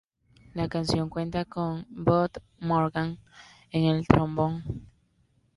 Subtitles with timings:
[0.55, 3.19] La canción cuenta con Bob Morgan
[3.69, 4.63] en el trombón.